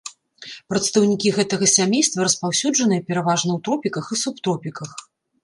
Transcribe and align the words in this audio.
Прадстаўнікі 0.69 1.33
гэтага 1.35 1.65
сямейства 1.73 2.19
распаўсюджаныя 2.29 3.01
пераважна 3.11 3.49
ў 3.57 3.59
тропіках 3.69 4.05
і 4.13 4.19
субтропіках. 4.25 4.91